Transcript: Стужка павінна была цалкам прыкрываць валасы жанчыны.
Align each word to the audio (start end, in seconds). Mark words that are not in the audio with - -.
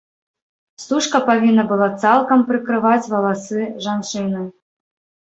Стужка 0.83 1.21
павінна 1.27 1.67
была 1.73 1.89
цалкам 2.05 2.39
прыкрываць 2.49 3.09
валасы 3.15 3.61
жанчыны. 3.89 4.41